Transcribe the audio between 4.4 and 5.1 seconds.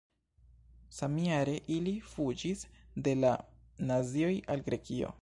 al Grekio.